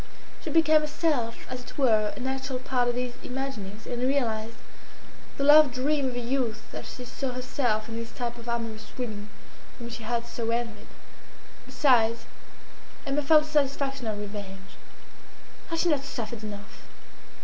She 0.43 0.49
became 0.49 0.81
herself, 0.81 1.45
as 1.47 1.61
it 1.63 1.77
were, 1.77 2.11
an 2.17 2.25
actual 2.25 2.57
part 2.57 2.87
of 2.89 2.95
these 2.95 3.13
imaginings, 3.21 3.85
and 3.85 4.01
realised 4.01 4.55
the 5.37 5.43
love 5.43 5.71
dream 5.71 6.07
of 6.07 6.13
her 6.15 6.19
youth 6.19 6.73
as 6.73 6.91
she 6.95 7.05
saw 7.05 7.33
herself 7.33 7.87
in 7.87 7.97
this 7.97 8.11
type 8.11 8.35
of 8.39 8.49
amorous 8.49 8.87
women 8.97 9.29
whom 9.77 9.89
she 9.91 10.01
had 10.01 10.25
so 10.25 10.49
envied. 10.49 10.87
Besides, 11.67 12.25
Emma 13.05 13.21
felt 13.21 13.43
a 13.43 13.47
satisfaction 13.47 14.07
of 14.07 14.17
revenge. 14.17 14.71
Had 15.69 15.77
she 15.77 15.89
not 15.89 16.03
suffered 16.03 16.41
enough? 16.41 16.81